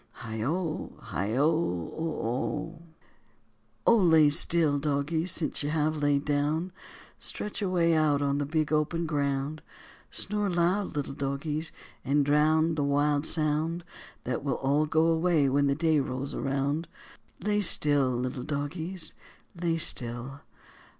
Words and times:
Hi 0.13 0.41
oo, 0.41 0.97
hi 0.99 1.35
oo, 1.35 1.43
oo 1.43 2.25
oo. 2.25 2.81
Oh, 3.85 3.97
lay 3.97 4.31
still, 4.31 4.79
dogies, 4.79 5.31
since 5.31 5.61
you 5.61 5.69
have 5.69 5.95
laid 5.97 6.25
down, 6.25 6.71
Stretch 7.19 7.61
away 7.61 7.93
out 7.93 8.19
on 8.19 8.39
the 8.39 8.47
big 8.47 8.73
open 8.73 9.05
ground; 9.05 9.61
Snore 10.09 10.49
loud, 10.49 10.95
little 10.95 11.13
dogies, 11.13 11.71
and 12.03 12.25
drown 12.25 12.73
the 12.73 12.83
wild 12.83 13.27
sound 13.27 13.83
That 14.23 14.43
will 14.43 14.55
all 14.57 14.87
go 14.87 15.05
away 15.05 15.47
when 15.49 15.67
the 15.67 15.75
day 15.75 15.99
rolls 15.99 16.33
round, 16.33 16.87
Lay 17.39 17.61
still, 17.61 18.09
little 18.09 18.41
dogies, 18.43 19.13
lay 19.53 19.77
still. 19.77 20.41